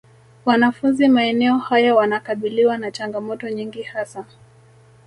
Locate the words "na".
2.77-2.91